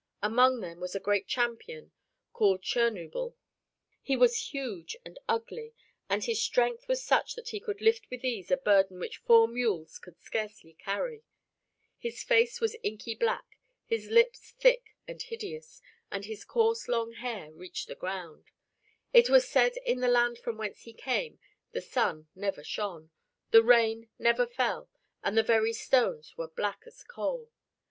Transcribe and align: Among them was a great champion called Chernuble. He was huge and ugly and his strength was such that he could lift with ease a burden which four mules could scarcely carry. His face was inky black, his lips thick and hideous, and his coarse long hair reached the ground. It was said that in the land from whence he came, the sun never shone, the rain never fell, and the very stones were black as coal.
Among 0.23 0.61
them 0.61 0.79
was 0.79 0.95
a 0.95 0.99
great 0.99 1.27
champion 1.27 1.91
called 2.33 2.63
Chernuble. 2.63 3.35
He 4.01 4.15
was 4.17 4.47
huge 4.51 4.95
and 5.05 5.19
ugly 5.29 5.75
and 6.09 6.23
his 6.23 6.41
strength 6.41 6.87
was 6.87 7.03
such 7.05 7.35
that 7.35 7.49
he 7.49 7.59
could 7.59 7.81
lift 7.81 8.09
with 8.09 8.25
ease 8.25 8.49
a 8.49 8.57
burden 8.57 8.97
which 8.99 9.17
four 9.19 9.47
mules 9.47 9.99
could 9.99 10.17
scarcely 10.19 10.73
carry. 10.73 11.21
His 11.99 12.23
face 12.23 12.59
was 12.59 12.75
inky 12.81 13.13
black, 13.13 13.45
his 13.85 14.09
lips 14.09 14.55
thick 14.57 14.95
and 15.07 15.21
hideous, 15.21 15.83
and 16.11 16.25
his 16.25 16.45
coarse 16.45 16.87
long 16.87 17.11
hair 17.13 17.51
reached 17.51 17.87
the 17.87 17.93
ground. 17.93 18.45
It 19.13 19.29
was 19.29 19.47
said 19.47 19.75
that 19.75 19.87
in 19.87 19.99
the 19.99 20.07
land 20.07 20.39
from 20.39 20.57
whence 20.57 20.81
he 20.81 20.93
came, 20.93 21.37
the 21.73 21.79
sun 21.81 22.27
never 22.33 22.63
shone, 22.63 23.11
the 23.51 23.61
rain 23.61 24.09
never 24.17 24.47
fell, 24.47 24.89
and 25.23 25.37
the 25.37 25.43
very 25.43 25.73
stones 25.73 26.35
were 26.37 26.47
black 26.47 26.85
as 26.87 27.03
coal. 27.03 27.51